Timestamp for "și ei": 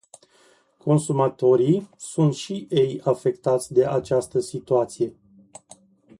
2.33-3.01